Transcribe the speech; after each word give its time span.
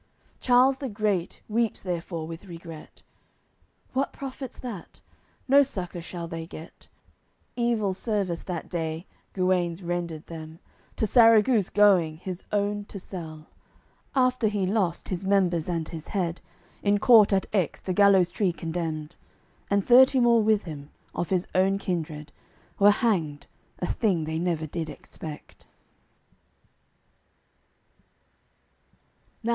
Charles 0.39 0.77
the 0.77 0.89
Great 0.89 1.43
weeps 1.47 1.83
therefor 1.83 2.25
with 2.25 2.45
regret. 2.45 3.03
What 3.93 4.11
profits 4.11 4.57
that? 4.57 4.99
No 5.47 5.61
succour 5.61 6.01
shall 6.01 6.27
they 6.27 6.47
get. 6.47 6.87
Evil 7.55 7.93
service, 7.93 8.41
that 8.41 8.67
day, 8.67 9.05
Guenes 9.35 9.83
rendered 9.83 10.25
them, 10.25 10.57
To 10.95 11.05
Sarraguce 11.05 11.69
going, 11.71 12.17
his 12.17 12.43
own 12.51 12.85
to 12.85 12.97
sell. 12.97 13.45
After 14.15 14.47
he 14.47 14.65
lost 14.65 15.09
his 15.09 15.23
members 15.23 15.69
and 15.69 15.87
his 15.87 16.07
head, 16.07 16.41
In 16.81 16.97
court, 16.97 17.31
at 17.31 17.45
Aix, 17.53 17.79
to 17.81 17.93
gallows 17.93 18.31
tree 18.31 18.51
condemned; 18.51 19.15
And 19.69 19.85
thirty 19.85 20.19
more 20.19 20.41
with 20.41 20.63
him, 20.63 20.89
of 21.13 21.29
his 21.29 21.45
kindred, 21.45 22.31
Were 22.79 22.89
hanged, 22.89 23.45
a 23.77 23.85
thing 23.85 24.23
they 24.23 24.39
never 24.39 24.65
did 24.65 24.89
expect. 24.89 25.67